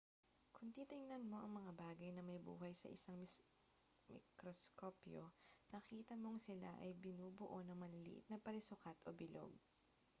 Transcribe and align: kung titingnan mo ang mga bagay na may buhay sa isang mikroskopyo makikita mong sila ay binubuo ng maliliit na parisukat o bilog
kung 0.57 0.69
titingnan 0.77 1.29
mo 1.29 1.37
ang 1.39 1.53
mga 1.61 1.71
bagay 1.83 2.09
na 2.13 2.23
may 2.29 2.39
buhay 2.47 2.73
sa 2.77 2.89
isang 2.95 3.17
mikroskopyo 4.11 5.23
makikita 5.73 6.13
mong 6.23 6.39
sila 6.47 6.69
ay 6.83 6.97
binubuo 7.03 7.57
ng 7.63 7.77
maliliit 7.83 8.25
na 8.27 8.41
parisukat 8.45 8.97
o 9.07 9.13
bilog 9.21 9.51